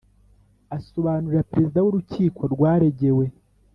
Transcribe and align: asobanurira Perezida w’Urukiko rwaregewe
asobanurira 0.77 1.47
Perezida 1.51 1.79
w’Urukiko 1.81 2.41
rwaregewe 2.53 3.25